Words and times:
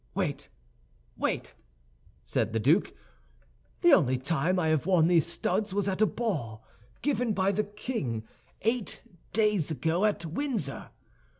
"Wait, 0.15 0.49
wait!" 1.15 1.53
said 2.23 2.53
the 2.53 2.59
duke. 2.59 2.95
"The 3.81 3.93
only 3.93 4.17
time 4.17 4.57
I 4.57 4.69
have 4.69 4.87
worn 4.87 5.05
these 5.07 5.27
studs 5.27 5.75
was 5.75 5.87
at 5.87 6.01
a 6.01 6.07
ball 6.07 6.65
given 7.03 7.33
by 7.33 7.51
the 7.51 7.65
king 7.65 8.23
eight 8.63 9.03
days 9.31 9.69
ago 9.69 10.05
at 10.05 10.25
Windsor. 10.25 10.89